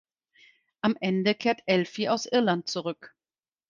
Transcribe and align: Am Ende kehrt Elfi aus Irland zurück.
Am 0.81 0.97
Ende 0.99 1.35
kehrt 1.35 1.61
Elfi 1.67 2.09
aus 2.09 2.25
Irland 2.25 2.67
zurück. 2.67 3.15